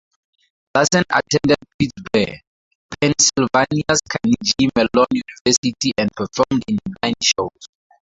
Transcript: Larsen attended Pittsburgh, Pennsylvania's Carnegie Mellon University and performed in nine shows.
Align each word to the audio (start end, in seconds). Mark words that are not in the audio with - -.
Larsen 0.73 1.03
attended 1.11 1.57
Pittsburgh, 1.77 2.39
Pennsylvania's 2.99 3.99
Carnegie 4.09 4.71
Mellon 4.75 5.05
University 5.11 5.91
and 5.95 6.09
performed 6.15 6.63
in 6.67 6.79
nine 7.03 7.13
shows. 7.21 7.67